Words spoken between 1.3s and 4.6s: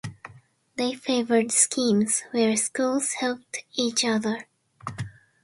schemes where schools helped each other.